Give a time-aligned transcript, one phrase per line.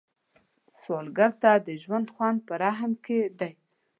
[0.81, 3.51] سوالګر ته د ژوند خوند په رحم کې دی